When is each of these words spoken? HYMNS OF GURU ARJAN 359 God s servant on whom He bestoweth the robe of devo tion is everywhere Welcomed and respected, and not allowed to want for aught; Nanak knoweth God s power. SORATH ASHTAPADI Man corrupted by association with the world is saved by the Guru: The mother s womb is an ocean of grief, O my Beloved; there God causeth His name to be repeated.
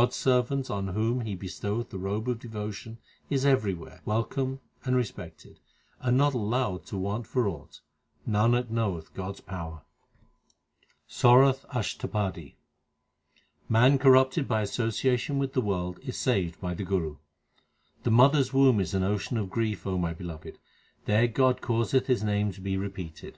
HYMNS 0.00 0.20
OF 0.20 0.24
GURU 0.24 0.32
ARJAN 0.32 0.64
359 0.64 0.64
God 0.64 0.64
s 0.64 0.64
servant 0.64 0.88
on 0.88 0.94
whom 0.94 1.20
He 1.26 1.34
bestoweth 1.36 1.90
the 1.90 1.98
robe 1.98 2.28
of 2.30 2.38
devo 2.38 2.72
tion 2.72 2.98
is 3.28 3.44
everywhere 3.44 4.00
Welcomed 4.06 4.58
and 4.86 4.96
respected, 4.96 5.60
and 6.00 6.16
not 6.16 6.32
allowed 6.32 6.86
to 6.86 6.96
want 6.96 7.26
for 7.26 7.46
aught; 7.46 7.80
Nanak 8.26 8.70
knoweth 8.70 9.12
God 9.12 9.34
s 9.34 9.40
power. 9.42 9.82
SORATH 11.06 11.66
ASHTAPADI 11.74 12.56
Man 13.68 13.98
corrupted 13.98 14.48
by 14.48 14.62
association 14.62 15.38
with 15.38 15.52
the 15.52 15.60
world 15.60 15.98
is 16.02 16.16
saved 16.16 16.58
by 16.62 16.72
the 16.72 16.84
Guru: 16.84 17.18
The 18.02 18.10
mother 18.10 18.38
s 18.38 18.54
womb 18.54 18.80
is 18.80 18.94
an 18.94 19.02
ocean 19.02 19.36
of 19.36 19.50
grief, 19.50 19.86
O 19.86 19.98
my 19.98 20.14
Beloved; 20.14 20.58
there 21.04 21.26
God 21.28 21.60
causeth 21.60 22.06
His 22.06 22.24
name 22.24 22.52
to 22.52 22.62
be 22.62 22.78
repeated. 22.78 23.36